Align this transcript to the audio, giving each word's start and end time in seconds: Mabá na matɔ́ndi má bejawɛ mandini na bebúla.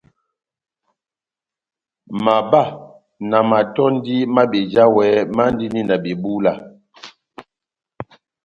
Mabá 2.23 2.63
na 3.29 3.37
matɔ́ndi 3.49 4.15
má 4.33 4.41
bejawɛ 4.51 5.05
mandini 5.35 5.81
na 5.89 5.95
bebúla. 6.03 6.53